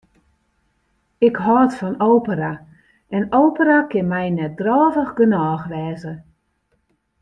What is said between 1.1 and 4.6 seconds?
Ik hâld fan opera en opera kin my net